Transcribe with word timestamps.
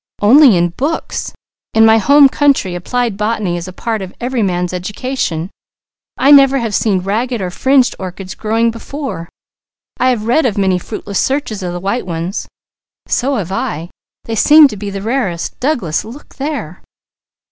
"Only 0.19 0.57
in 0.57 0.69
books! 0.69 1.31
In 1.75 1.85
my 1.85 1.99
home 1.99 2.27
country 2.27 2.73
applied 2.73 3.17
botany 3.17 3.55
is 3.55 3.67
a 3.67 3.71
part 3.71 4.01
of 4.01 4.15
every 4.19 4.41
man's 4.41 4.73
education. 4.73 5.51
I 6.17 6.31
never 6.31 6.57
have 6.57 6.73
seen 6.73 7.01
ragged 7.01 7.39
or 7.39 7.51
fringed 7.51 7.93
orchids 7.99 8.33
growing 8.33 8.71
before. 8.71 9.29
I 9.99 10.09
have 10.09 10.25
read 10.25 10.47
of 10.47 10.57
many 10.57 10.79
fruitless 10.79 11.19
searches 11.19 11.59
for 11.59 11.69
the 11.69 11.79
white 11.79 12.07
ones." 12.07 12.47
"So 13.07 13.35
have 13.35 13.51
I. 13.51 13.91
They 14.23 14.33
seem 14.33 14.67
to 14.69 14.75
be 14.75 14.89
the 14.89 15.03
rarest. 15.03 15.59
Douglas, 15.59 16.03
look 16.03 16.33
there!" 16.37 16.81